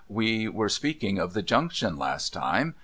We 0.09 0.47
were 0.49 0.67
speaking 0.69 1.19
of 1.19 1.33
the 1.33 1.43
Junction 1.43 1.95
last 1.95 2.33
time. 2.33 2.73